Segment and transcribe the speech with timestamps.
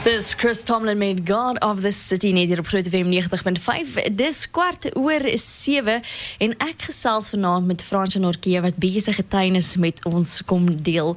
[0.00, 4.06] Dis Chris Tomlin met God of the City net hier op Groot FM 90.5.
[4.16, 5.98] Dis kwart oor 7
[6.38, 11.12] en ek gesels vanaand met Fransje Norkie wat besige getuienis met ons kom deel.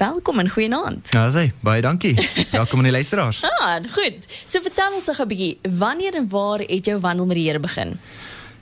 [0.00, 1.12] Welkom en goeienaand.
[1.14, 2.16] Ja, sê, baie dankie.
[2.50, 3.44] Welkom aan die luisteraars.
[3.64, 4.26] Ah, goed.
[4.44, 7.98] So vertel ons 'n bietjie, wanneer en waar het jou wandel met die Here begin?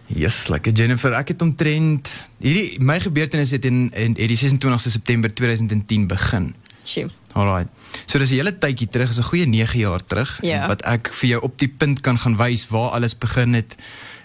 [0.07, 1.12] Yes, lekker Jennifer.
[1.12, 6.54] Ek het omtrent hierdie my gebeurtenis het in in die 26ste September 2010 begin.
[6.84, 7.09] Sjoe.
[7.33, 7.69] Alright.
[8.07, 10.67] So dis 'n hele tydjie terug, is 'n goeie 9 jaar terug Ja.
[10.67, 13.77] wat ek vir jou op die punt kan gaan wys waar alles begin het,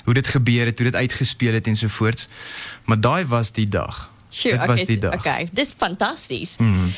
[0.03, 2.27] hoe dit gebeur het, hoe dit uitgespeel het ensovoorts.
[2.85, 4.09] Maar daai was die dag.
[4.31, 5.13] Sjoe, dit was okay, die dag.
[5.13, 6.57] Okay, dis fantasties.
[6.57, 6.91] Mm.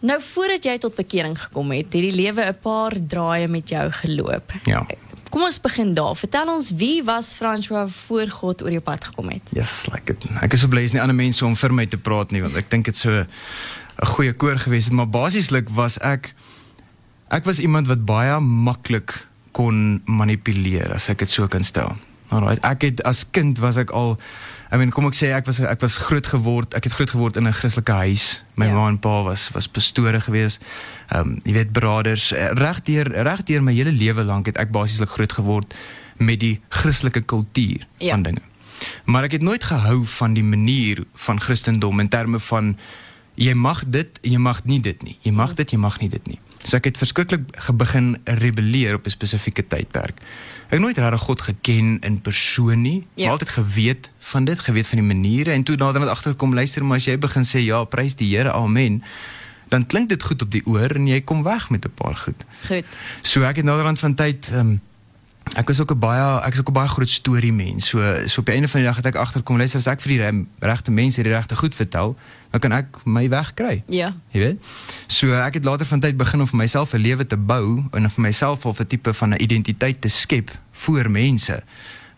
[0.00, 3.90] Nou voordat jy tot bekering gekom het, het die lewe 'n paar draaie met jou
[3.90, 4.52] geloop.
[4.64, 4.86] Ja.
[5.32, 6.12] Kom ons begin daar.
[6.16, 9.52] Vertel ons wie was François voor God oor jou pad gekom het?
[9.56, 10.26] Yes, like it.
[10.44, 12.58] Ek is so bly is nie ander mense om vir my te praat nie want
[12.60, 16.34] ek dink dit so 'n goeie koor gewees het, maar basieslik was ek
[17.30, 21.96] ek was iemand wat baie maklik kon manipuleer as ek dit so kan stel.
[22.32, 24.16] Alraai, ek het as kind was ek al
[24.72, 27.36] I mean kom ek sê ek was ek was groot geword, ek het groot geword
[27.36, 28.42] in 'n Christelike huis.
[28.56, 28.74] My Ja.
[28.74, 30.58] ma en pa was was pastore gewees.
[31.12, 35.32] Ehm um, jy weet braders regdeur regdeur my hele lewe lank het ek basieslik groot
[35.32, 35.74] geword
[36.18, 38.12] met die Christelike kultuur Ja.
[38.14, 38.40] van dinge.
[39.04, 42.76] Maar ek het nooit gehou van die manier van Christendom in terme van
[43.36, 45.18] jy mag dit, jy mag nie dit nie.
[45.22, 46.38] Jy mag dit, jy mag nie dit nie.
[46.62, 50.20] So ek het verskriklik begin rebelleer op 'n spesifieke tydperk.
[50.70, 53.22] Ek het nooit regtig God geken in persoon nie, Ja.
[53.24, 56.96] maar altyd geweet van dit, geweet van die maniere en toe naderhand agterkom luister maar
[56.96, 59.02] as jy begin sê ja, prys die Here, amen,
[59.68, 62.44] dan klink dit goed op die oor en jy kom weg met 'n paar goed.
[62.66, 62.84] Goed.
[63.22, 64.76] So ek het naderhand van tyd ehm
[65.54, 67.88] ek was ook 'n baie ek is ook 'n baie groot storie mens.
[67.88, 70.12] So so op die einde van die dag het ek agterkom, luister as ek vir
[70.12, 72.16] die regte mense die regte goed vertel,
[72.50, 73.82] dan kan ek my weg kry.
[73.86, 74.14] Ja.
[74.30, 74.64] Jy weet?
[75.06, 78.10] So ek het later van tyd begin om vir myself 'n lewe te bou en
[78.10, 81.62] vir myself of 'n tipe van 'n identiteit te skep voor mense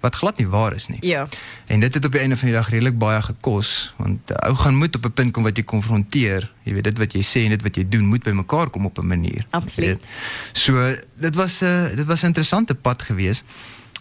[0.05, 1.00] wat glad nie waar is nie.
[1.00, 1.24] Ja.
[1.66, 4.56] En dit het op die einde van die dag redelik baie gekos want uh, ou
[4.60, 6.50] gaan moet op 'n punt kom wat jy konfronteer.
[6.62, 8.98] Jy weet dit wat jy sê en dit wat jy doen moet bymekaar kom op
[8.98, 9.47] 'n manier.
[9.50, 10.04] Absoluut.
[10.53, 13.44] So dit was 'n uh, dit was 'n interessante pad geweest.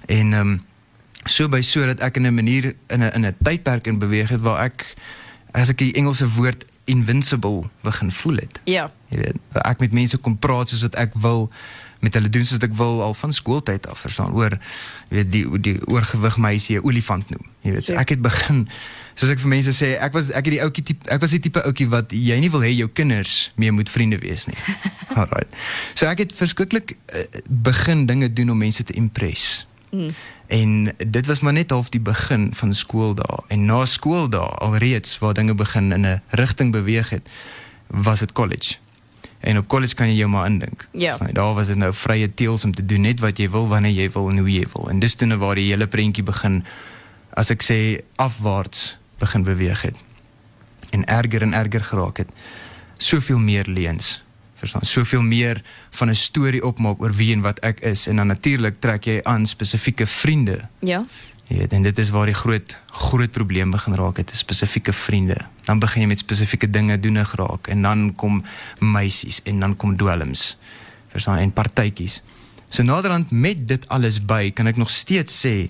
[0.05, 0.61] En ehm um,
[1.23, 4.29] so by so dat ek in 'n manier in 'n in 'n tydperk in beweeg
[4.29, 4.93] het waar ek
[5.51, 8.59] as ek die Engelse woord invincible begin voel het.
[8.63, 8.91] Ja.
[9.07, 11.49] Jy weet, waar ek met mense kon praat soos wat ek wil
[12.03, 14.57] met hulle doen soos ek wil al van skooltyd af verstaan oor
[15.13, 17.85] weet die die oorgewig meisie 'n olifant noem jy weet.
[17.85, 18.67] So ek het begin
[19.15, 21.39] soos ek vir mense sê ek was ek het die ouetjie tipe ek was die
[21.39, 24.57] tipe ouetjie wat jy nie wil hê jou kinders mee moet vriende wees nie.
[25.19, 25.49] Alright.
[25.95, 29.67] So ek het verskriklik uh, begin dinge doen om mense te impress.
[29.93, 30.11] Mm.
[30.47, 33.43] En dit was maar net half die begin van skooldae.
[33.47, 37.29] En na skooldae alreeds waar dinge begin in 'n rigting beweeg het,
[37.87, 38.82] was dit college.
[39.43, 40.87] En op college kan jy jou maar indink.
[40.91, 41.17] Ja.
[41.35, 44.09] Daar was dit nou vrye teels om te doen net wat jy wil wanneer jy
[44.13, 44.89] wil en hoe jy wil.
[44.89, 46.61] En dis toe nou waar die hele prentjie begin
[47.35, 47.79] as ek sê
[48.15, 49.95] afwaarts begin beweeg het.
[50.95, 52.31] En erger en erger geraak het.
[52.97, 54.21] Soveel meer leens
[54.63, 58.27] verstaan soveel meer van 'n storie opmaak oor wie en wat ek is en dan
[58.27, 61.05] natuurlik trek jy aan spesifieke vriende Ja.
[61.47, 64.93] Jy weet, en dit is waar die groot groot probleem begin raak het, is spesifieke
[64.93, 65.37] vriende.
[65.67, 68.43] Dan begin jy met spesifieke dinge doenig raak en dan kom
[68.79, 70.57] meisies en dan kom dwelms.
[71.11, 72.21] Verstaan en partytjies.
[72.69, 75.69] So naderhand met dit alles by, kan ek nog steeds sê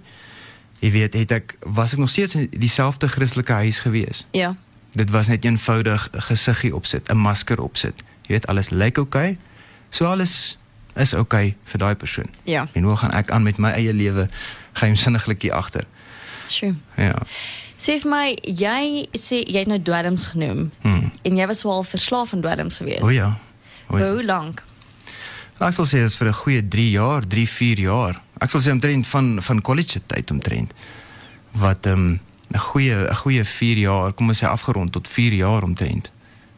[0.84, 4.26] jy weet, het ek was ek nog steeds in dieselfde Christelike huis gewees.
[4.36, 4.54] Ja.
[4.94, 8.04] Dit was net eenvoudig 'n gesiggie opsit, 'n masker opsit.
[8.28, 9.30] Jy weet alles lyk oukei.
[9.32, 9.38] Okay,
[9.90, 10.58] so alles
[10.96, 12.30] is oukei okay vir daai persoon.
[12.44, 12.68] Ja.
[12.74, 14.30] En hoe gaan ek aan met my eie lewe
[14.74, 15.86] geheimsinniglik hier agter?
[16.48, 16.76] Sjoe.
[16.98, 17.16] Ja.
[17.78, 21.12] Sê vir my, jy sê jy het nou dwelms genoem Hmm.
[21.24, 23.02] en jy was wel verslaaf aan dwelms gewees.
[23.04, 23.38] O ja.
[23.90, 24.12] O Vir ja.
[24.14, 24.64] hoe lank?
[25.60, 28.22] Ek sal sê dit is vir 'n goeie 3 jaar, 3, 4 jaar.
[28.42, 30.74] Ek sal sê omtrent van van college tyd omtrent
[31.52, 32.20] wat ehm um,
[32.54, 36.12] 'n goeie 'n goeie 4 jaar, kom ons sê afgerond tot 4 jaar omtrent.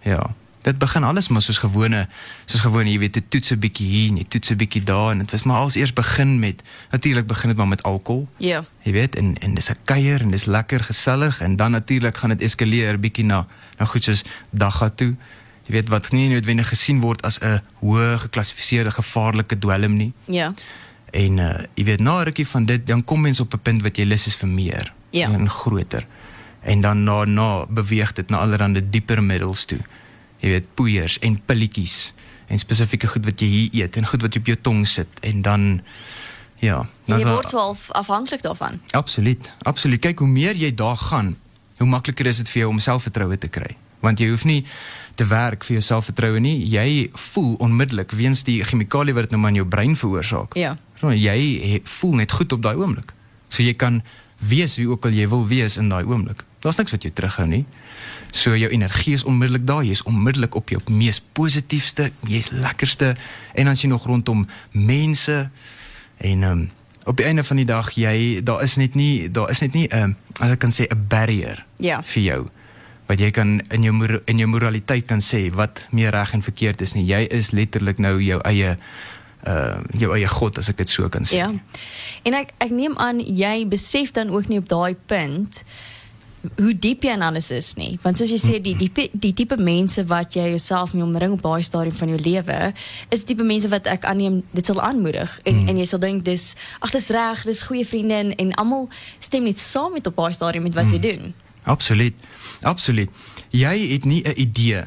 [0.04, 0.34] Ja.
[0.66, 2.08] Dit begin alles maar soos gewone
[2.50, 5.12] soos gewone, jy weet, jy toets 'n bietjie hier, en jy toets 'n bietjie daar
[5.12, 8.28] en dit was maar als eers begin met natuurlik begin dit maar met alkohol.
[8.38, 8.64] Ja.
[8.84, 12.30] Jy weet en en dis 'n kuier en dis lekker gesellig en dan natuurlik gaan
[12.30, 13.46] dit eskaleer bietjie na
[13.78, 15.16] na goed soos dagga toe.
[15.66, 20.14] Jy weet wat nie noodwendig gesien word as 'n hoë geklassifiseerde gevaarlike dwelm nie.
[20.26, 20.54] Ja.
[21.12, 23.82] En uh jy weet na 'n rukkie van dit dan kom mens op 'n punt
[23.82, 25.30] wat jy lus is vir meer Ja.
[25.30, 26.06] en groter.
[26.62, 29.80] En dan na na beweeg dit na allerlei dieper middels toe.
[30.46, 32.14] Jy weet poeiers en pilletjies
[32.54, 35.42] en spesifieke goed wat jy hier eet en goed wat op jou tong sit en
[35.42, 35.64] dan
[36.62, 38.78] ja, dan jy word wel af- afhanklik daarvan.
[38.94, 39.50] Absoluut.
[39.66, 40.00] Absoluut.
[40.06, 41.34] Kyk hoe meer jy daar gaan,
[41.82, 43.74] hoe makliker is dit vir jou om selfvertroue te kry.
[44.06, 44.60] want jy hoef nie
[45.18, 46.60] te werk vir jou selfvertroue nie.
[46.70, 50.54] Jy voel onmiddellik weens die chemikalie wat dit nou maar in jou brein veroorsaak.
[50.54, 50.76] Ja.
[51.00, 53.14] So, jy voel net goed op daai oomblik.
[53.50, 54.04] So jy kan
[54.46, 56.44] wees wie ook al jy wil wees in daai oomblik.
[56.62, 57.64] Daar's niks wat jou terughou nie.
[58.36, 63.14] So jou energie is onmiddellik daar, jy's onmiddellik op jou mees positiefste, jy's lekkerste
[63.56, 65.50] en dan sien nog rondom mense
[66.18, 66.66] en ehm um,
[67.06, 69.88] op die einde van die dag jy daar is net nie daar is net nie
[69.88, 72.04] 'n um, as ek kan sê 'n barrier Ja.
[72.04, 72.50] vir jou
[73.06, 76.82] wat jy kan in jou in jou moraliteit kan sê wat meer reg en verkeerd
[76.82, 77.06] is nie.
[77.06, 78.78] Jy is letterlik nou jou eie
[79.46, 81.38] uh jou eie god as ek dit so kan sê.
[81.38, 81.52] Ja.
[82.26, 85.64] En ek ek neem aan jy besef dan ook nie op daai punt
[86.58, 88.00] hoe diep jy in alles is nie.
[88.02, 91.42] Want soos jy sê die die die tipe mense wat jy jouself mee omring op
[91.42, 92.74] daai stadium van jou lewe
[93.10, 95.68] is die tipe mense wat ek aanneem dit sal aanmoedig en mm.
[95.70, 98.90] en jy sal dink dis ag dis reg, dis goeie vriende en, en almal
[99.20, 100.94] stem net saam met op daai stadium met wat mm.
[100.94, 101.34] jy doen.
[101.64, 102.14] Absoluut.
[102.62, 103.10] Absoluut.
[103.50, 104.84] Jy het nie 'n idee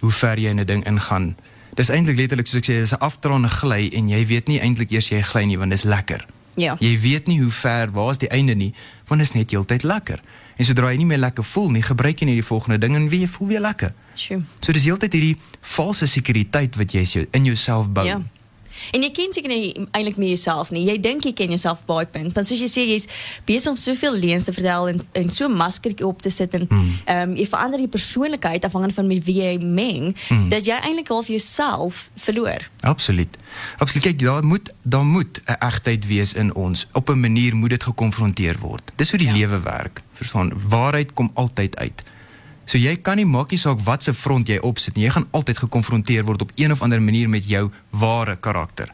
[0.00, 1.36] hoe ver jy in 'n ding ingaan.
[1.74, 4.90] Dis eintlik letterlik soos ek sê, dis 'n afdraande gly en jy weet nie eintlik
[4.90, 6.26] eers jy gly nie want dis lekker.
[6.54, 6.76] Ja.
[6.78, 8.74] Jy weet nie hoe ver waar's die einde nie,
[9.08, 10.20] want dit is net heeltyd lekker.
[10.62, 13.08] En sodra jy nie meer lekker voel nie, gebruik jy net die volgende ding en
[13.10, 13.90] wie jy voel weer lekker.
[14.14, 14.44] Sjoe.
[14.62, 15.34] So dis heeltyd hierdie
[15.74, 18.04] valse sekuriteit wat jy so in jouself bou.
[18.06, 18.20] Ja.
[18.90, 20.84] En jy ken seker nie eintlik meer jouself nie.
[20.86, 22.32] Jy dink jy ken jouself op baie punt.
[22.34, 23.06] Want soos jy sê jy's
[23.44, 27.30] besig om soveel leuns te vertel en en so maskertjie op te sit en ehm
[27.30, 30.16] um, jy verander jou persoonlikheid afhangende van met wie jy meng
[30.50, 32.70] dat jy eintlik half jouself verloor.
[32.80, 33.36] Absoluut.
[33.78, 34.04] Absoluut.
[34.04, 36.86] Kyk, daar moet daar moet 'n egtheid wees in ons.
[36.92, 38.92] Op 'n manier moet dit gekonfronteer word.
[38.96, 39.34] Dis hoe die Ja.
[39.34, 40.02] lewe werk.
[40.12, 40.52] Verstaan?
[40.68, 42.02] Waarheid kom altyd uit.
[42.72, 45.04] So jy kan nie maak nie saak wat se front jy opsit nie.
[45.04, 47.66] Jy gaan altyd gekonfronteer word op een of ander manier met jou
[48.00, 48.88] ware karakter.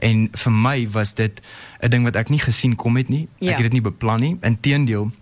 [0.00, 1.42] En vir my was dit
[1.82, 3.28] 'n ding wat ek nie gesien kom het nie.
[3.38, 3.50] Ja.
[3.50, 4.36] Ek het dit nie beplan nie.
[4.40, 5.12] Inteendeel,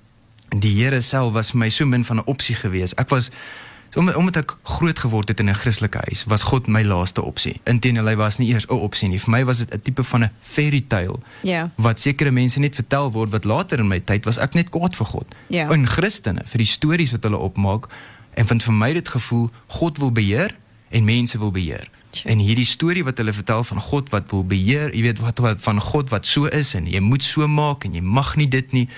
[0.48, 2.94] die Here self was vir my so min van 'n opsie geweest.
[2.94, 3.30] Ek was
[3.92, 7.22] so omdat, omdat ek groot geword het in 'n Christelike huis, was God my laaste
[7.22, 7.60] opsie.
[7.64, 9.20] Inteendeel, hy was nie eers 'n opsie nie.
[9.20, 11.70] Vir my was dit 'n tipe van 'n fairy tale Ja.
[11.76, 14.96] wat sekere mense net vertel word wat later in my tyd was ek net kwaad
[14.96, 15.34] vir God.
[15.48, 15.70] Ja.
[15.70, 17.88] In Christene vir die stories wat hulle opmaak
[18.34, 20.54] en van vir my dit gevoel God wil beheer
[20.90, 21.88] en mense wil beheer.
[22.10, 22.28] Sure.
[22.28, 25.56] En hierdie storie wat hulle vertel van God wat wil beheer, jy weet wat, wat
[25.60, 28.72] van God wat so is en jy moet so maak en jy mag nie dit
[28.72, 28.88] nie.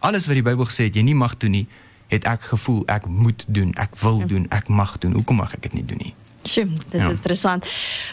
[0.00, 1.66] Alles wat die Bybel gesê het jy nie mag doen nie,
[2.12, 5.12] het ek gevoel ek moet doen, ek wil doen, ek mag doen.
[5.16, 6.14] Hoekom mag ek dit nie doen nie?
[6.44, 7.08] Sjoe, dis Ja.
[7.08, 7.66] interessant.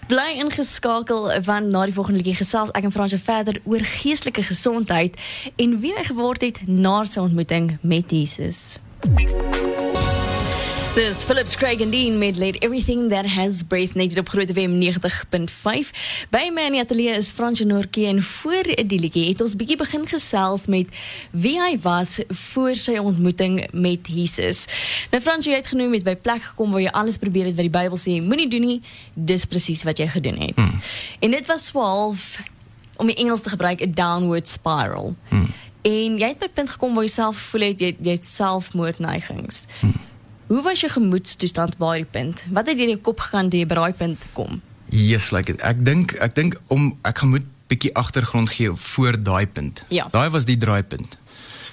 [0.07, 5.17] Bly ingeskakel want na die volgende liedjie gesels ek en Fransje verder oor geestelike gesondheid
[5.55, 8.77] en wie hy geword het na sy ontmoeting met Jesus.
[10.99, 14.73] Dis Philips Craig and Dean met Let Everything That Has Breath net op Groot FM
[14.83, 15.91] 90.5.
[16.29, 19.77] By my in die ateljee is Fransje Norkie en voor die liedjie het ons bietjie
[19.79, 20.91] begin gesels met
[21.31, 24.65] wie hy was voor sy ontmoeting met Jesus.
[25.13, 27.69] Nou Fransje jy het genoem het by plek gekom waar jy alles probeer het wat
[27.69, 28.77] die Bybel sê moenie doen nie,
[29.15, 30.59] dis presies wat jy gedoen het.
[30.59, 30.83] Hmm.
[31.23, 32.27] En dit was 12
[32.99, 35.15] om die Engels te gebruik 'n downward spiral.
[35.31, 35.47] Hmm.
[35.87, 38.25] En jy het by 'n punt gekom waar jy self gevoel het jy jy het
[38.25, 39.65] selfmoordneigings.
[39.79, 40.08] Hmm.
[40.49, 42.43] Hoe was jou gemoedstoestand by daai punt?
[42.49, 44.61] Wat het deur jou kop gegaan toe jy by daai punt kom?
[44.89, 45.61] Yes, like it.
[45.61, 49.83] ek dink ek dink om ek gaan moet bietjie agtergrond gee voor daai punt.
[49.93, 50.07] Ja.
[50.09, 51.19] Daai was die draaipunt.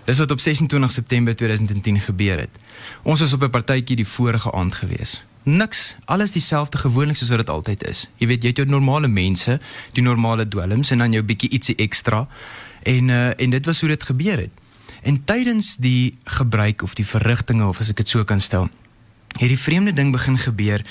[0.05, 2.61] Dis wat op 26 September 2010 gebeur het.
[3.02, 5.25] Ons was op 'n partytjie die vorige aand gewees.
[5.43, 8.08] Niks, alles dieselfde gewoonlik soos wat dit altyd is.
[8.17, 9.61] Jy weet jy het jou normale mense,
[9.93, 12.29] die normale dwelms en dan jou bietjie ietsie ekstra.
[12.82, 14.50] En uh, en dit was hoe dit gebeur het.
[15.06, 18.67] En tydens die gebruik of die verrigtinge of as ek dit so kan stel,
[19.39, 20.82] het die vreemde ding begin gebeur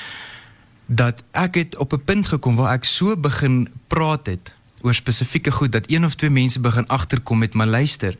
[0.85, 5.51] dat ek het op 'n punt gekom waar ek so begin praat het oor spesifieke
[5.51, 8.17] goed dat een of twee mense begin agterkom met my luister.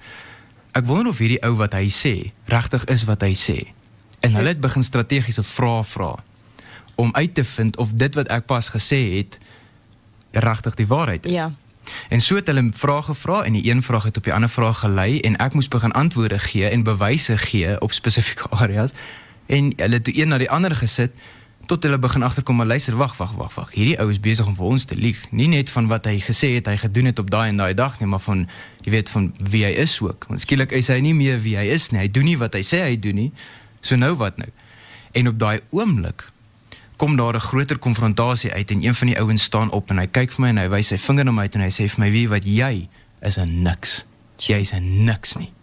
[0.72, 3.68] Ek wonder of hierdie ou wat hy sê regtig is wat hy sê.
[4.20, 6.24] En hulle het begin strategiese vrae vra
[6.96, 9.40] om uit te vind of dit wat ek pas gesê het
[10.32, 11.32] regtig die waarheid is.
[11.32, 11.52] Ja.
[12.10, 14.80] En so het hulle vrae gevra en die een vraag het op die ander vraag
[14.80, 18.94] gelei en ek moes begin antwoorde gee en bewyse gee op spesifieke areas.
[19.46, 21.12] En hulle het een na die ander gesit
[21.66, 23.72] tot hulle begin agterkom maar luister wag wag wag wag.
[23.74, 25.20] Hierdie ou is besig om vir ons te lieg.
[25.32, 28.00] Nie net van wat hy gesê het hy gedoen het op daai en daai dag
[28.00, 28.46] nie maar van
[28.86, 30.28] jy weet van wie hy is ook.
[30.30, 32.04] Want skielik is hy nie meer wie hy is nie.
[32.06, 33.32] Hy doen nie wat hy sê hy doen nie.
[33.82, 34.50] So nou wat nou?
[35.18, 36.30] En op daai oomblik
[36.96, 40.08] kom daar 'n groter konfrontasie uit en een van die ouens staan op en hy
[40.08, 42.12] kyk vir my en hy wys sy vinger na my en hy sê vir my
[42.12, 42.88] wie wat jy
[43.22, 44.06] is 'n niks.
[44.38, 45.54] Jy's 'n niks nie.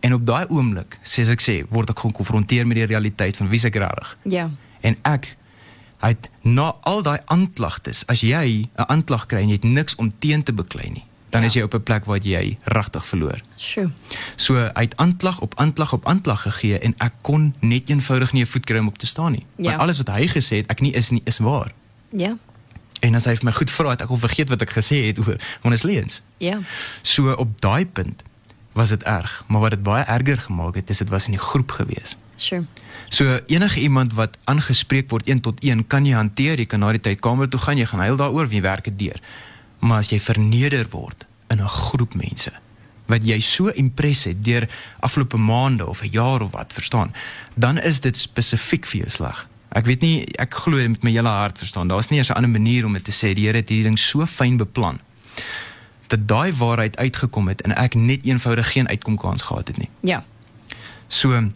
[0.00, 3.60] En op daai oomblik, soos ek sê, word ek gekonfronteer met die realiteit van wie
[3.64, 4.18] ek regtig.
[4.22, 4.50] Ja.
[4.80, 5.36] En ek
[5.98, 10.12] het na al daai aanklagtes, as jy 'n aanklag kry en jy het niks om
[10.18, 11.04] teen te beklei nie,
[11.36, 11.46] dan Ja.
[11.46, 13.40] is jy op 'n plek waar jy regtig verloor.
[13.56, 13.90] Sjoe.
[14.36, 18.46] So uit aanklag op aanklag op aanklag gegee en ek kon net eenvoudig nie 'n
[18.46, 19.44] voet kry om op te staan nie.
[19.56, 19.64] Ja.
[19.68, 21.72] Want alles wat hy gesê het, ek nie is nie is waar.
[22.12, 22.36] Ja.
[23.00, 25.18] En as hy vir my goed vra het, ek al vergeet wat ek gesê het
[25.18, 26.22] oor want is leens.
[26.38, 26.58] Ja.
[27.02, 28.22] So op daai punt
[28.72, 31.40] was dit erg, maar wat dit baie erger gemaak het, is dit was in die
[31.40, 32.16] groep gewees.
[32.38, 32.64] Sjoe.
[33.08, 36.90] So enige iemand wat aangespreek word 1 tot 1 kan jy hanteer, jy kan na
[36.90, 39.20] die tyd kamer toe gaan, jy gaan huil daaroor, wie werk dit deur.
[39.78, 42.52] Maar as jy verneder word in 'n groep mense
[43.06, 44.68] wat jy so impress het deur
[44.98, 47.14] afgelope maande of 'n jaar of wat, verstaan,
[47.54, 49.48] dan is dit spesifiek vir jou sleg.
[49.68, 51.88] Ek weet nie, ek glo met my hele hart verstaan.
[51.88, 53.34] Daar's nie eens 'n ander manier om dit te sê.
[53.34, 55.00] Die Here het hierdie ding so fyn beplan
[56.06, 59.88] dat daai waarheid uitgekom het en ek net eenvoudig geen uitkomkans gehad het nie.
[60.00, 60.24] Ja.
[61.06, 61.50] So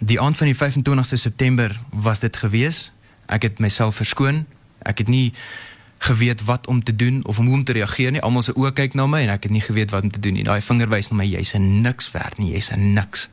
[0.00, 2.92] die aand van die 25ste September was dit gewees.
[3.26, 4.46] Ek het myself verskoon.
[4.78, 5.32] Ek het nie
[6.02, 8.20] geweet wat om te doen of hoe om te reageer nie.
[8.20, 10.34] Almal se oë kyk na my en ek het nie geweet wat om te doen
[10.34, 10.44] nie.
[10.46, 13.28] Daai vinger wys na my jy's 'n niks werd nie, jy's 'n niks.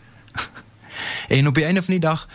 [1.36, 2.28] en op die einde van die dag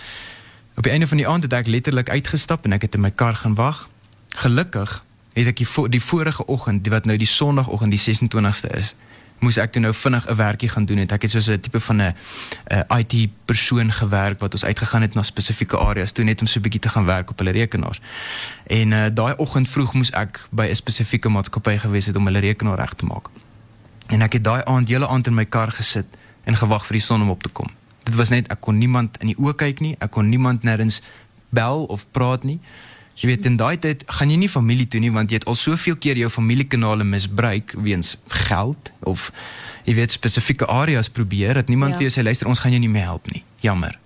[0.74, 3.10] op die einde van die aand het ek letterlik uitgestap en ek het in my
[3.10, 3.88] kar gaan wag.
[4.34, 6.44] Gelukkig het ek die, vo die vorige
[6.82, 8.94] die wat nou die Sondagoggend die 26ste is,
[9.44, 11.12] moes ek toe nou vinnig 'n werkie gaan doen het.
[11.12, 12.14] Ek het soos 'n tipe van 'n
[12.98, 16.62] IT persoon gewerk wat ons uitgegaan het na spesifieke areas toe net om so 'n
[16.62, 18.00] bietjie te gaan werk op hulle rekenaars.
[18.66, 22.38] En uh, daai oggend vroeg moes ek by 'n spesifieke maatskappy gewees het om hulle
[22.38, 23.28] rekenaar reg te maak.
[24.06, 26.06] En ek het daai aand hele aand in my kar gesit
[26.44, 27.70] en gewag vir die son om op te kom.
[28.02, 31.00] Dit was net ek kon niemand in die oë kyk nie, ek kon niemand nêrens
[31.48, 32.60] bel of praat nie.
[33.14, 35.54] Jy weet in daai tyd gaan jy nie familie toe nie want jy het al
[35.54, 39.30] soveel keer jou familiekanale misbruik weens geld of
[39.84, 41.98] jy weet spesifieke areas probeer dat niemand Ja.
[41.98, 43.44] vir jou sê luister ons gaan jou nie meer help nie.
[43.60, 43.98] Jammer.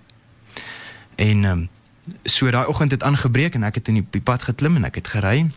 [1.15, 1.69] En ehm um,
[2.23, 4.95] so daai oggend het aangebreek en ek het in die, die pad geklim en ek
[4.95, 5.51] het gery.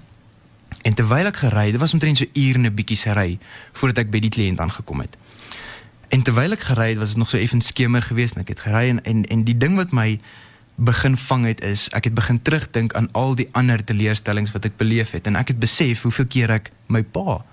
[0.82, 3.38] En terwyl ek gery, dit was omtrent so uur en 'n bietjie se ry
[3.72, 5.16] voordat ek by die kliënt aangekom het.
[6.08, 8.60] En terwyl ek gery het, was dit nog so effens skemer geweest en ek het
[8.60, 10.20] gery en, en en die ding wat my
[10.76, 14.76] begin vang het is ek het begin terugdink aan al die ander teleurstellings wat ek
[14.76, 17.44] beleef het en ek het besef hoeveel keer ek my pa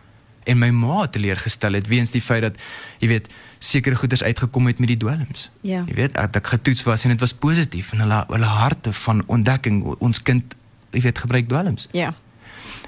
[0.50, 2.58] en my ma teleurgestel het weens die feit dat
[3.00, 3.28] jy weet
[3.60, 5.50] sekere goeders uitgekom het met die dwelms.
[5.62, 5.84] Ja.
[5.88, 9.24] Jy weet dat ek getoets was en dit was positief en hulle hulle harte van
[9.28, 10.56] ontdekking ons kind
[10.92, 12.14] jy weet gebruik dwelms Ja.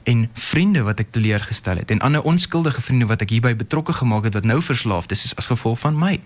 [0.04, 4.24] en vriende wat ek teleurgestel het en ander onskuldige vriende wat ek hierby betrokke gemaak
[4.24, 6.20] het wat nou verslaafd is, is as gevolg van my.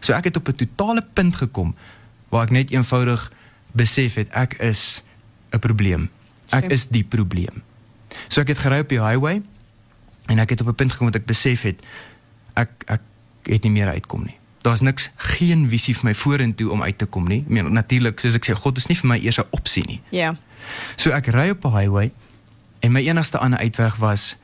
[0.00, 1.74] So ek het op 'n totale punt gekom
[2.34, 3.30] waar ek net eenvoudig
[3.78, 5.02] besef het ek is
[5.54, 6.10] 'n probleem.
[6.50, 7.62] Ek is die probleem.
[8.28, 9.42] So ek het gery op die highway
[10.26, 11.78] en ek het op 'n punt gekom wat ek besef het
[12.54, 13.00] ek ek
[13.42, 14.36] het nie meer uitkom nie.
[14.62, 17.40] Daar's niks geen visie vir my vorentoe om uit te kom nie.
[17.46, 20.00] Ek meen natuurlik soos ek sê God is nie vir my eers 'n opsie nie.
[20.10, 20.36] Ja.
[20.96, 22.12] So ek ry op 'n highway
[22.80, 24.36] en my enigste ander uitweg was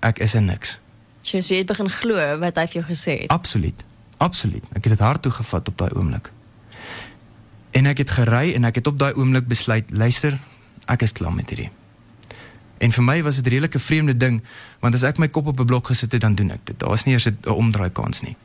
[0.00, 0.78] ek is 'n niks.
[1.22, 3.30] Sjoe, so jy het begin glo wat hy vir jou gesê het.
[3.30, 3.84] Absoluut.
[4.16, 4.64] Absoluut.
[4.72, 6.30] Ek het dit hard toe gevat op daai oomblik.
[7.76, 10.38] En ek het gery en ek het op daai oomblik besluit, luister,
[10.88, 11.68] ek is klaar met hierdie.
[12.80, 14.42] En vir my was dit 'n vreemde ding,
[14.80, 16.78] want as ek my kop op 'n blok gesit het, dan doen ek dit.
[16.78, 18.36] Daar was nie eers 'n omdraai kans nie.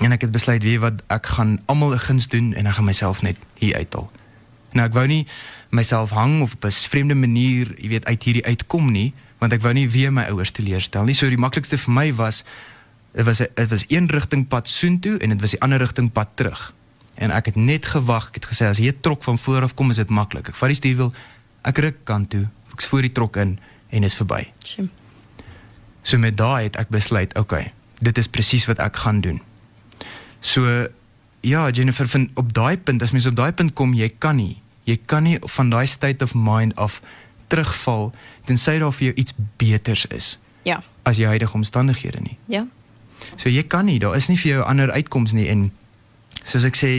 [0.00, 2.84] En ek het besluit, weet wat, ek gaan almal 'n guns doen en ek gaan
[2.84, 4.10] myself net hier uithaal.
[4.72, 5.26] Nou ek wou nie
[5.70, 9.60] myself hang of op 'n vreemde manier, jy weet, uit hierdie uitkom nie, want ek
[9.60, 11.14] wou nie weer my ouers teleurstel nie.
[11.14, 12.44] So die maklikste vir my was
[13.14, 16.12] dit was 'n dit was een rigting pad soontoe en dit was die ander rigting
[16.12, 16.74] pad terug.
[17.14, 19.90] En ek het net gewag, ek het gesê as 'n trok van voor af kom,
[19.90, 20.48] is dit maklik.
[20.48, 21.12] Ek vat die stuurwiel,
[21.64, 23.58] ek ruk kant toe, ek spoor die trok in
[23.90, 24.48] en is verby.
[24.64, 24.88] Sjoe.
[26.02, 29.40] So met daai het ek besluit, okay, dit is presies wat ek gaan doen.
[30.40, 30.88] So
[31.40, 34.60] ja, Jennifer, van op daai punt, as mens op daai punt kom, jy kan nie.
[34.84, 37.00] Jy kan nie van daai state of mind af
[37.48, 38.12] terugval
[38.46, 40.82] tensy daar vir jou iets beters is Ja.
[41.04, 42.36] as jou huidige omstandighede nie.
[42.46, 42.66] Ja.
[43.36, 45.72] So jy kan nie, daar is nie vir jou ander uitkoms nie en
[46.44, 46.90] soos ek sê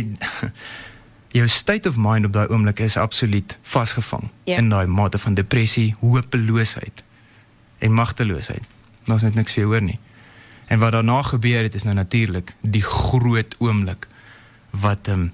[1.38, 4.58] jou state of mind op daai oomblik is absoluut vasgevang Ja.
[4.58, 7.04] in daai mate van depressie, hopeloosheid
[7.80, 8.64] en magteloosheid.
[9.06, 10.00] Daar's net niks vir jou hoor nie.
[10.72, 14.08] En wat daarna gebeur het is nou natuurlik die groot oomblik
[14.72, 15.32] wat ehm um,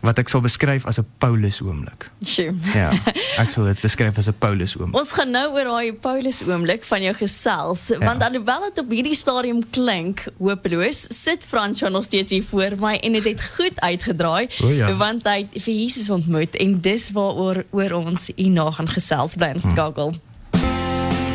[0.00, 2.10] wat ek sal beskryf as 'n Paulus oomblik.
[2.24, 2.54] Sjoe.
[2.74, 2.90] Ja,
[3.38, 4.96] ek sal dit beskryf as 'n Paulus oomblik.
[5.00, 7.98] Ons gaan nou oor daai Paulus oomblik van jou gesels, ja.
[7.98, 12.94] want alhoewel dit op hierdie stadium klink hopeloos, sit Fransjo nog steeds hier voor my
[13.02, 14.94] en dit het goed uitgedraai O ja.
[14.96, 19.48] want hy het vir Jesus ontmoet en dis waaroor oor ons hierna gaan gesels bly
[19.52, 19.58] Hm.
[19.66, 20.14] inskakel.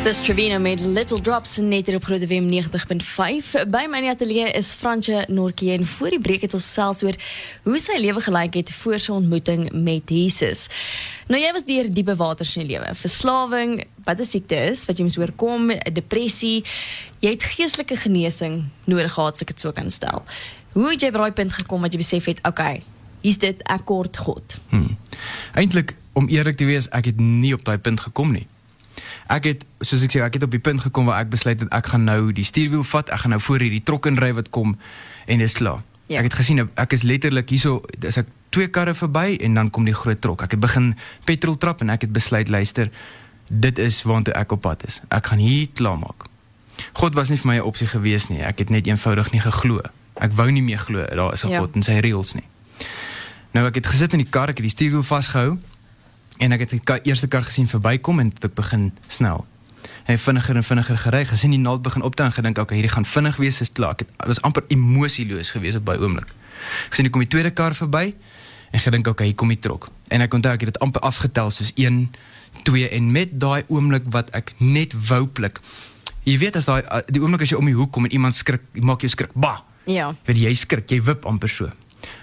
[0.04, 3.62] Dis Trevino met Little Drops net op Groot FM 90.5.
[3.72, 7.00] By my atelier is Fransje Norkie en voor die breek het ons selfs
[7.64, 10.66] hoe sy lewe gelyk het voor sy ontmoeting met Jesus.
[11.32, 15.00] Nou jy was deur diepe waters in die lewe, verslawing, wat 'n siekte is wat
[15.00, 16.64] jy moet oorkom, depressie.
[17.24, 20.24] Jy het geestelike genesing nodig gehad, as ek dit so kan stel.
[20.72, 22.82] Hoe het jy by daai punt gekom dat jy besef het, okay,
[23.20, 24.60] hier's dit akkoord God?
[24.68, 24.98] Hmm.
[25.54, 28.46] Eintlik om eerlik te wees, ek het nie op daai punt gekom nie
[29.34, 31.72] ek het soos ek sê ek het op die punt gekom waar ek besluit het
[31.72, 34.76] ek gaan nou die stuurwiel vat ek gaan nou voor hierdie trok inry wat kom
[35.26, 35.82] en dis klaar.
[36.06, 36.20] Ja.
[36.20, 39.84] ek het gesien ek is letterlik hierso as ek twee karre verby en dan kom
[39.84, 40.44] die groot trok.
[40.44, 40.92] Ek het begin
[41.24, 42.90] petrol trap en ek het besluit luister
[43.48, 45.00] dit is waartoe ek op pad is.
[45.08, 46.28] Ek gaan hier klaar maak
[46.92, 48.42] God was nie vir my 'n opsie gewees nie.
[48.42, 49.80] Ek het net eenvoudig nie geglo.
[50.20, 51.58] Ek wou nie meer glo daar is 'n ja.
[51.58, 52.46] God en sy reëls nie.
[53.52, 55.58] Nou ek het gesit in die kar ek het die stuurwiel vasgehou
[56.38, 59.44] En ek het die eerste kar gesien verbykom en ek begin snel.
[60.04, 63.06] Hy vinniger en vinniger gery, gesien die naald begin optel en gedink okay, hierdie gaan
[63.08, 63.96] vinnig wees, is klaar.
[63.96, 66.32] Ek het was amper emosieloos gewees op by oomblik.
[66.92, 68.10] Gesien ek kom die tweede kar verby
[68.74, 69.88] en gedink okay, hier kom die trok.
[70.12, 72.08] En ek onthou ek het dit amper afgetel soos 1
[72.68, 75.60] 2 en met daai oomblik wat ek net wou pluk.
[76.24, 78.62] Jy weet as daai die oomblik as jy om die hoek kom en iemand skrik,
[78.80, 79.32] maak jou skrik.
[79.34, 79.58] Ba.
[79.90, 80.12] Ja.
[80.28, 81.72] Weet jy skrik, jy wip amper so.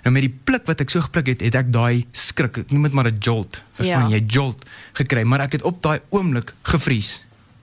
[0.04, 2.90] Nou met die pluk wat ek so gepluk het, het ek daai skrik, ek noem
[2.90, 3.62] dit maar 'n jolt.
[3.74, 4.18] Verstaan ja.
[4.18, 7.22] jy, jolt gekry, maar ek het op daai oomblik gevries.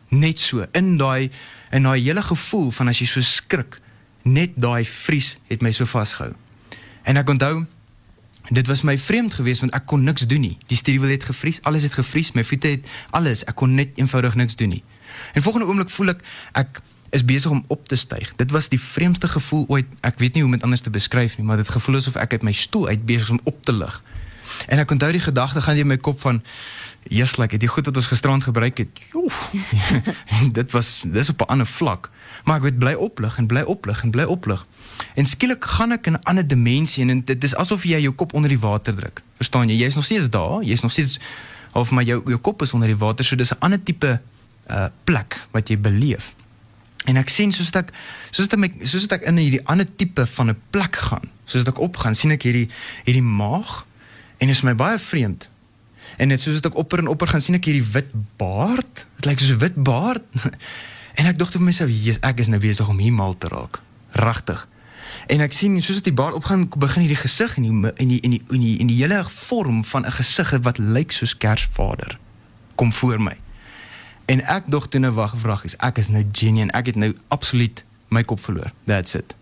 [0.09, 1.31] Net so in daai
[1.71, 3.81] in daai hele gevoel van as jy so skrik,
[4.25, 6.33] net daai vries het my so vasgehou.
[7.05, 7.67] En ek onthou
[8.49, 10.57] dit was my vreemd geweest want ek kon niks doen nie.
[10.67, 14.35] Die stuurwiel het gevries, alles het gevries, my voete het alles, ek kon net eenvoudig
[14.35, 14.85] niks doen nie.
[15.35, 16.81] En volgende oomblik voel ek ek
[17.11, 18.33] is besig om op te styg.
[18.37, 19.87] Dit was die vreemdste gevoel ooit.
[20.01, 22.33] Ek weet nie hoe om dit anders te beskryf nie, maar dit gevoel asof ek
[22.33, 24.03] uit my stoel uit besig is om op te lig.
[24.67, 26.43] En ek onthou die gedagte gaan deur my kop van
[27.09, 28.89] Jesus, like, dit goed wat ons gisterand gebruik het.
[30.59, 32.11] dit was dis op 'n ander vlak.
[32.45, 34.67] Maar ek weet bly oplig en bly oplig en bly oplig.
[35.15, 38.33] En skielik gaan ek in 'n ander dimensie en dit is asof jy jou kop
[38.35, 39.23] onder die water druk.
[39.37, 39.77] Verstaan jy?
[39.77, 41.21] Jy's nog steeds daar, jy's nog steeds
[41.73, 44.21] of maar jou jou kop is onder die water, so dis 'n ander tipe
[44.71, 46.33] uh plek wat jy beleef.
[47.09, 47.93] En ek sien soos ek
[48.31, 52.15] soos ek soos ek in hierdie ander tipe van 'n plek gaan, soos ek opgaan,
[52.15, 52.69] sien ek hierdie
[53.05, 53.87] hierdie maag
[54.39, 55.49] en dit is my baie vreemd.
[56.19, 59.07] En net soos ek opper en opper gaan sien ek hierdie wit baard.
[59.17, 60.23] Dit lyk soos 'n wit baard.
[61.19, 63.81] en ek dink vir myself, ek is nou besig om hier mal te raak.
[64.13, 64.69] Regtig.
[65.29, 68.43] En ek sien soos die baard opgaan, begin hierdie gesig en en die en die
[68.53, 72.19] en die, die, die hele vorm van 'n gesig wat lyk soos Kersvader
[72.77, 73.37] kom voor my.
[74.29, 76.73] En ek dog toe nou wag, vragies, ek is nou genuine.
[76.77, 77.81] Ek het nou absoluut
[78.13, 78.73] my kop verloor.
[78.85, 79.33] That's it.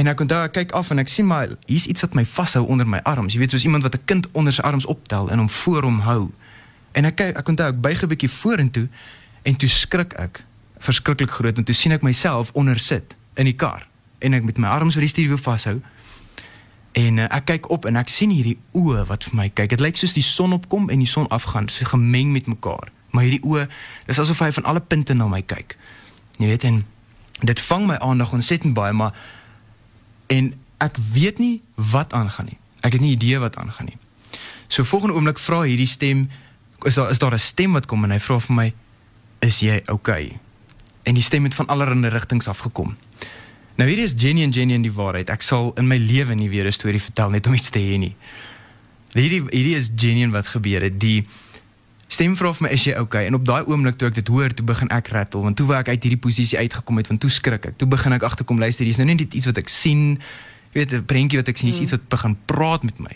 [0.00, 2.62] En ek onthou ek kyk af en ek sien maar hier's iets wat my vashou
[2.72, 3.36] onder my arms.
[3.36, 6.00] Jy weet soos iemand wat 'n kind onder sy arms optel en hom voor hom
[6.08, 6.30] hou.
[6.92, 8.88] En ek kyk ek onthou ek buig 'n bietjie vorentoe
[9.42, 10.44] en toe skrik ek
[10.78, 13.86] verskriklik groot en toe sien ek myself onder sit in die kar
[14.18, 15.82] en ek met my arms oor die stuurwiel vashou.
[16.92, 19.68] En uh, ek kyk op en ek sien hierdie oë wat vir my kyk.
[19.68, 23.26] Dit lyk soos die son opkom en die son afgaan, so gemeng met mekaar maar
[23.26, 23.66] hierdie oë
[24.10, 25.76] is asof hy van alle punte na my kyk.
[26.40, 26.82] Jy weet en
[27.42, 29.12] dit vang my aandag ontsettend baie, maar
[30.32, 31.60] en ek weet nie
[31.92, 32.58] wat aangaan nie.
[32.82, 33.98] Ek het nie idee wat aangaan nie.
[34.72, 36.26] So volgende oomblik vra hierdie stem
[36.88, 38.72] is daar is daar 'n stem wat kom en hy vra vir my
[39.40, 40.38] is jy okay?
[41.02, 42.96] En die stem het van allerlei rigtings af gekom.
[43.76, 45.30] Nou hierdie is Jenny en Jenny in die waarheid.
[45.30, 47.98] Ek sal in my lewe nie weer 'n storie vertel net om iets te hê
[47.98, 48.16] nie.
[49.12, 51.00] Hierdie hierdie is Jenny wat gebeur het.
[51.00, 51.26] Die
[52.12, 53.26] stem vra vir my is jy okay?
[53.28, 55.78] En op daai oomblik toe ek dit hoor toe begin ek rattle want toe wou
[55.78, 57.76] ek uit hierdie posisie uitgekom het want toe skrik ek.
[57.80, 60.18] Toe begin ek agterkom luister hier's nou net iets wat ek sien.
[60.72, 61.82] Jy weet 'n prentjie wat ek sien is mm.
[61.88, 63.14] iets wat begin praat met my.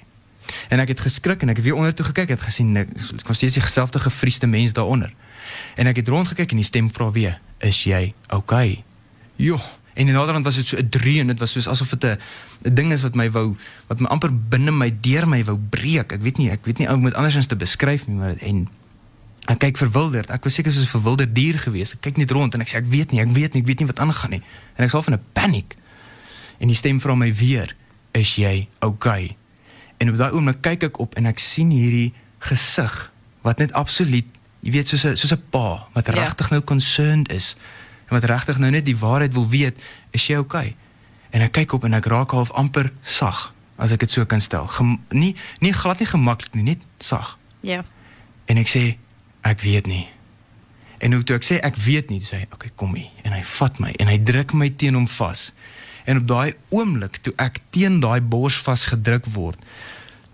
[0.70, 2.28] En ek het geskrik en ek het weer onder toe gekyk.
[2.28, 2.88] Het gesien ek
[3.24, 5.12] kon steeds die geselfde gefriesde mens daaronder.
[5.76, 8.84] En ek het rond gekyk en die stem vra weer is jy okay?
[9.36, 9.60] Jo
[9.96, 12.92] en in naderhand was dit so 'n dreun dit was soos asof dit 'n ding
[12.92, 13.56] is wat my wou
[13.88, 16.12] wat my amper binne my deur my wou breek.
[16.12, 18.68] Ek weet nie ek weet nie ou moet andersins te beskryf nie maar en
[19.46, 20.30] Ek kyk verwilderd.
[20.34, 21.94] Ek was seker soos 'n verwilderde dier gewees.
[21.94, 23.78] Ek kyk net rond en ek sê ek weet nie, ek weet nie, ek weet
[23.78, 24.42] nie wat aangaan nie.
[24.76, 25.76] En ek sal van 'n paniek.
[26.58, 27.76] En die stem vra my weer,
[28.12, 29.36] "Is jy okay?"
[29.98, 34.26] En op daai oomblik kyk ek op en ek sien hierdie gesig wat net absoluut,
[34.60, 36.12] jy weet, soos 'n soos 'n pa wat ja.
[36.12, 37.56] regtig nou concerned is
[38.08, 39.78] en wat regtig nou net die waarheid wil weet,
[40.10, 40.76] "Is jy okay?"
[41.30, 44.40] En ek kyk op en ek raak half amper sag, as ek dit so kan
[44.40, 44.66] stel.
[44.66, 47.38] Gem nie nie glad nie gemaklik nie, net sag.
[47.60, 47.84] Ja.
[48.46, 48.96] En ek sê,
[49.46, 50.06] ek weet nie.
[50.98, 53.42] En hoe toe ek sê ek weet nie, sê hy, okay, kom hier en hy
[53.44, 55.50] vat my en hy druk my teen hom vas.
[56.06, 59.60] En op daai oomblik toe ek teen daai bors vasgedruk word,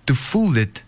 [0.05, 0.85] toe voel dit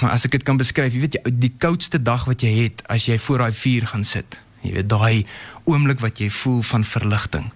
[0.00, 2.80] maar as ek dit kan beskryf, jy weet jy die koudste dag wat jy het
[2.92, 4.38] as jy voor daai vuur gaan sit.
[4.64, 5.26] Jy weet daai
[5.68, 7.50] oomblik wat jy voel van verligting.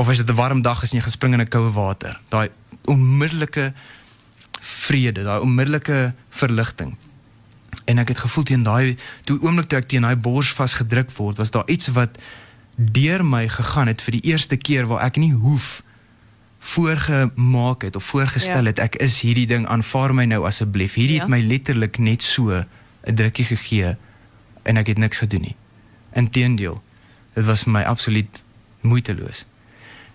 [0.00, 2.48] Of as dit 'n warm dag is en jy gespring in 'n koue water, daai
[2.84, 3.74] onmiddellike
[4.60, 6.96] vrede, daai onmiddellike verligting.
[7.84, 11.36] En ek het gevoel teen daai toe oomblik toe ek teen daai bors vasgedruk word,
[11.36, 12.18] was daar iets wat
[12.76, 15.82] deur my gegaan het vir die eerste keer waar ek nie hoef
[16.64, 18.72] voorgemaak het of voorgestel ja.
[18.72, 20.96] het ek is hierdie ding aanvaar my nou asseblief.
[20.96, 21.26] Hierdie ja.
[21.26, 23.96] het my letterlik net so 'n drukkie gegee
[24.62, 25.56] en ek het niks gedoen nie.
[26.12, 26.82] Inteendeel,
[27.34, 28.42] dit was vir my absoluut
[28.80, 29.44] moeiteloos.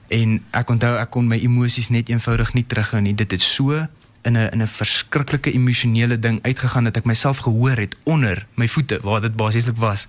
[0.10, 3.16] En ek onthou ek kon my emosies net eenvoudig nie terughou nie.
[3.16, 3.86] Dit het so
[4.22, 8.68] in 'n in 'n verskriklike emosionele ding uitgegaan dat ek myself gehoor het onder my
[8.68, 10.08] voete waar dit basieslik was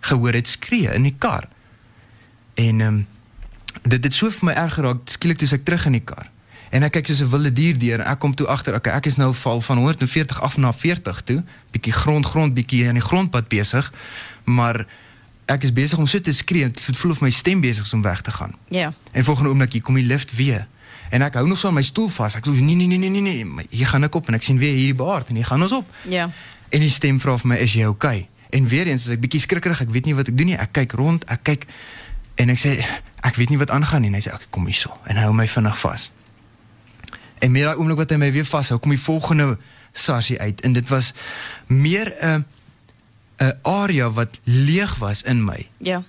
[0.00, 1.48] gehoor het skree in die kar.
[2.54, 3.06] En ehm um,
[3.82, 6.30] dit het so vir my erg geraak skielik toe ek terug in die kar.
[6.70, 9.06] En ek kyk soos 'n wilde dier deur en ek kom toe agter okay ek
[9.06, 13.02] is nou val van 140 af na 40 toe, bietjie grond grond bietjie in die
[13.02, 13.92] grondpad besig,
[14.44, 14.86] maar
[15.46, 18.02] ek is besig om so te skree dit voel of my stem besig is om
[18.02, 18.54] weg te gaan.
[18.68, 18.92] Ja.
[19.12, 20.66] En volgende oomblik kom die lift weer.
[21.10, 22.36] En ek hou nog so aan my stoel vas.
[22.38, 24.58] Ek sê nee nee nee nee nee nee, hier gaan ek op en ek sien
[24.58, 25.92] weer hierdie baard en hier gaan ons op.
[26.10, 26.30] Ja.
[26.74, 28.26] En die stem vra vir my is jy okay?
[28.50, 30.58] En weer eens as ek bietjie skrikkerig, ek weet nie wat ek doen nie.
[30.58, 31.66] Ek kyk rond, ek kyk
[32.42, 32.74] en ek sê
[33.26, 34.10] ek weet nie wat aangaan nie.
[34.10, 36.10] En hy sê okay, kom hierso en hy hou my vinnig vas.
[37.44, 39.56] En meer daai oomblik wat hy my weer vashou, kom die volgende
[39.96, 41.12] sarsie uit en dit was
[41.66, 42.44] meer 'n
[43.40, 45.68] uh, 'n area wat leeg was in my.
[45.78, 46.02] Ja.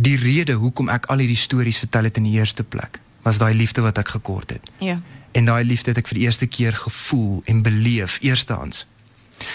[0.00, 3.54] Die rede hoekom ek al hierdie stories vertel het in die eerste plek was daai
[3.54, 4.70] liefde wat ek gekort het.
[4.78, 5.00] Ja.
[5.32, 8.84] En daai liefde het ek vir die eerste keer gevoel en beleef eerstehands.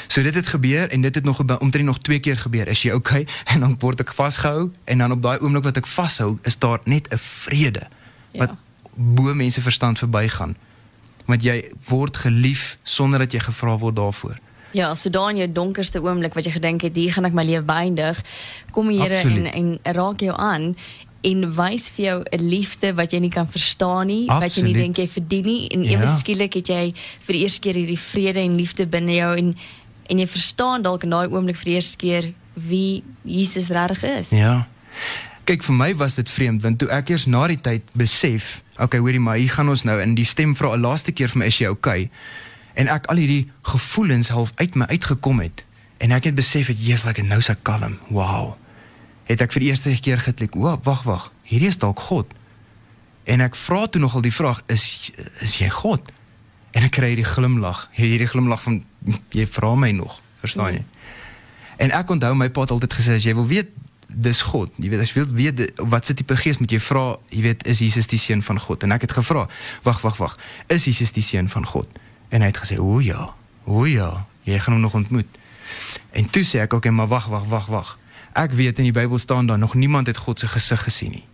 [0.07, 2.67] So dit het gebeur en dit het nog omtrent nog twee keer gebeur.
[2.67, 3.27] Is jy okay?
[3.53, 6.81] En dan word ek vasgehou en dan op daai oomblik wat ek vashou, is daar
[6.83, 7.87] net 'n vrede
[8.31, 8.45] ja.
[8.45, 8.57] wat
[8.93, 10.57] bo mense verstand verbygaan.
[11.25, 14.39] Want jy word gelief sonder dat jy gevra word daarvoor.
[14.71, 17.65] Ja, so dan jou donkerste oomblik wat jy gedink het, hier gaan ek my lewe
[17.65, 18.21] beëindig,
[18.71, 20.75] kom die Here en en raak jou aan
[21.21, 24.41] en wys vir jou 'n liefde wat jy nie kan verstaan nie, Absoluut.
[24.41, 26.15] wat jy nie dink jy verdien nie en ewe ja.
[26.15, 26.93] skielik het jy
[27.25, 29.55] vir die eerste keer hierdie vrede en liefde binne jou en
[30.09, 34.29] en jy verstaan dalk in daai oomblik vir die eerste keer wie Jesus regtig is.
[34.31, 34.67] Ja.
[35.43, 38.99] Kyk vir my was dit vreemd want toe ek eers na die tyd besef, okay,
[38.99, 41.45] hoorie maar hier gaan ons nou in die stem vra 'n laaste keer vir my
[41.45, 42.09] is jy okay?
[42.73, 45.65] En ek al hierdie gevoelens half uit my uitgekom het
[45.99, 47.99] en ek het besef het Jesus, ek nou so kalm.
[48.09, 48.55] Wow
[49.29, 52.31] het ek vir die eerste keer geklik, o, wag, wag, hierdie is dalk God.
[53.29, 55.11] En ek vra toe nogal die vraag, is
[55.45, 56.09] is jy God?
[56.73, 58.81] En ek kry hierdie glimlag, hierdie glimlag van
[59.35, 60.85] jy vra my nog, verstaan jy?
[61.85, 63.69] En ek onthou my pa het altyd gesê as jy wil weet
[64.09, 64.73] dis God.
[64.81, 65.61] Jy weet as jy wil weet
[65.93, 68.83] wat se tipe gees moet jy vra, jy weet is Jesus die seun van God?
[68.83, 69.45] En ek het gevra,
[69.85, 70.35] wag, wag, wag.
[70.73, 72.01] Is Jesus die seun van God?
[72.33, 73.29] En hy het gesê, "O ja.
[73.65, 75.37] O ja, jy gaan hom nog ontmoet."
[76.11, 77.98] En toe sê ek, "Oké, okay, maar wag, wag, wag, wag
[78.39, 81.25] ek weet in die Bybel staan daar nog niemand het God se gesig gesien nie.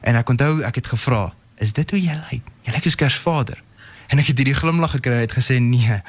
[0.00, 2.48] En ek onthou ek het gevra, is dit hoe jy lyk?
[2.64, 3.60] Jy lyk soos Kersvader.
[4.12, 6.00] En ek het hierdie glimlag gekry en het gesê nee.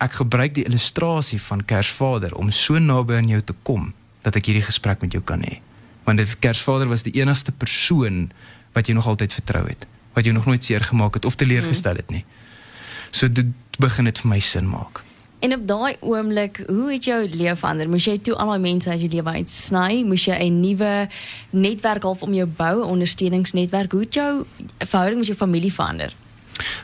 [0.00, 3.90] Ek gebruik die illustrasie van Kersvader om so naby aan jou te kom
[4.24, 5.60] dat ek hierdie gesprek met jou kan hê.
[6.08, 8.30] Want dit Kersvader was die enigste persoon
[8.76, 9.86] wat jy nog altyd vertrou het,
[10.16, 12.24] wat jy nog nooit seer gemaak het of teleurgestel het nie.
[13.10, 15.02] So dit begin dit vir my sin maak.
[15.40, 17.88] En op daai oomblik, hoe het jou lewe verander?
[17.88, 20.02] Moes jy toe al daai mense uit jou lewe uitsny?
[20.04, 21.08] Moes jy 'n nuwe
[21.50, 23.92] netwerk half om jou bou, 'n ondersteuningsnetwerk?
[23.92, 24.44] Hoe het jou
[24.78, 26.12] verhouding met jou familie verander?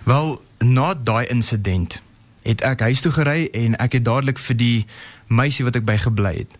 [0.04, 2.02] Wel, na daai insident
[2.42, 4.86] het ek huis toe gery en ek het dadelik vir die
[5.26, 6.58] meisie wat ek by gebly het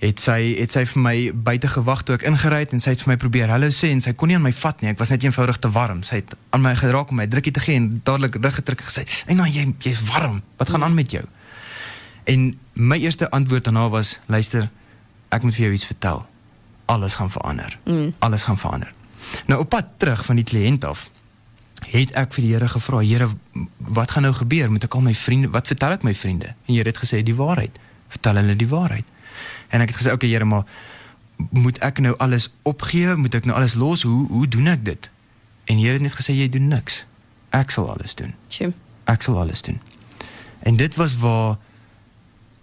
[0.00, 3.02] het sy het sy vir my buite gewag toe ek ingery het en sy het
[3.04, 4.88] vir my probeer hallo sê en sy kon nie aan my vat nie.
[4.94, 6.00] Ek was net eenvoudig te warm.
[6.06, 9.04] Sy het aan my geraak om my drukkie te gee en dadelik rug gedruk gesê:
[9.26, 10.40] "Ey nou jy jy's warm.
[10.56, 11.24] Wat gaan aan met jou?"
[12.24, 14.70] En my eerste antwoord aan haar was: "Luister,
[15.28, 16.26] ek moet vir jou iets vertel.
[16.86, 17.78] Alles gaan verander.
[17.84, 18.14] Mm.
[18.18, 18.90] Alles gaan verander."
[19.46, 21.10] Nou op pad terug van die kliënt af
[21.80, 23.28] het ek vir die Here gevra: "Here,
[23.76, 24.70] wat gaan nou gebeur?
[24.70, 27.22] Moet ek al my vriende, wat vertel ek my vriende?" En die Here het gesê:
[27.22, 27.78] "Die waarheid.
[28.08, 29.04] Vertel hulle die waarheid."
[29.70, 30.64] En ek het gesê, "Oké, okay, Here, maar
[31.50, 33.14] moet ek nou alles opgee?
[33.14, 34.02] Moet ek nou alles los?
[34.02, 35.10] Hoe hoe doen ek dit?"
[35.64, 37.06] En Here het net gesê, "Jy doen niks.
[37.50, 38.72] Ek sal alles doen." Sjoe.
[39.04, 39.80] Ek sal alles doen.
[40.58, 41.56] En dit was waar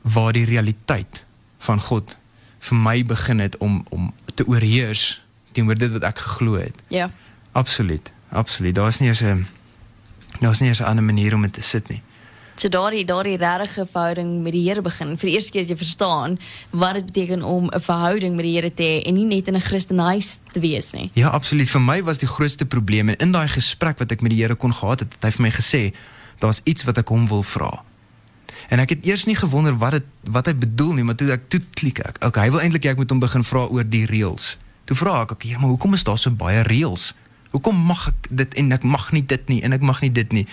[0.02, 1.24] waar die realiteit
[1.58, 2.18] van God
[2.60, 6.84] vir my begin het om om te oorheers teenoor dit wat ek geglo het.
[6.88, 7.10] Ja.
[7.52, 8.12] Absoluut.
[8.30, 8.76] Absoluut.
[8.76, 9.48] Daar's nie eens 'n
[10.40, 12.02] daar's nie eens 'n ander manier om dit te sit nie.
[12.58, 15.12] So daardie daardie regte verhouding met die Here begin.
[15.22, 16.40] Vir die eerste keer jy verstaan
[16.74, 19.56] wat dit beteken om 'n verhouding met die Here te hê en nie net in
[19.56, 21.12] 'n Christenhuis te wees nie.
[21.14, 21.70] Ja, absoluut.
[21.70, 24.74] Vir my was die grootste probleem in daai gesprek wat ek met die Here kon
[24.74, 25.94] gehad het, het hy vir my gesê,
[26.40, 27.84] daar's iets wat ek hom wil vra.
[28.70, 31.50] En ek het eers nie gewonder wat dit wat hy bedoel nie, maar toe ek
[31.50, 32.26] toe klik ek.
[32.26, 34.58] Okay, hy wil eintlik ek moet hom begin vra oor die reëls.
[34.86, 37.14] Toe vra ek, okay, ja, maar hoekom is daar so baie reëls?
[37.52, 40.32] Hoekom mag ek dit en ek mag nie dit nie en ek mag nie dit
[40.32, 40.48] nie?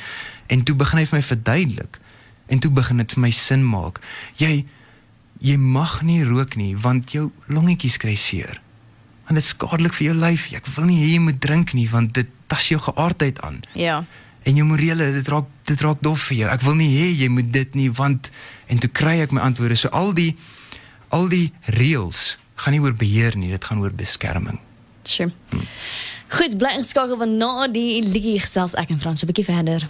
[0.46, 2.00] En toe begin hy vir my verduidelik.
[2.46, 4.00] En toe begin dit vir my sin maak.
[4.40, 4.64] Jy
[5.44, 8.60] jy mag nie rook nie want jou longetjies kry seer.
[9.26, 10.46] Want dit is skadelik vir jou lyf.
[10.56, 13.60] Ek wil nie hê jy moet drink nie want dit tas jou geaardheid aan.
[13.74, 14.04] Ja.
[14.44, 16.52] En jou morele, dit raak dit raak dof vir jou.
[16.52, 18.30] Ek wil nie hê jy moet dit nie want
[18.68, 19.80] en toe kry ek my antwoorde.
[19.80, 20.34] So al die
[21.14, 24.60] al die reëls gaan nie oor beheer nie, dit gaan oor beskerming.
[25.04, 25.32] Sure.
[26.34, 29.88] Goed, bly ingeskakel want na die liedjie gesels ek en Frans 'n bietjie verder.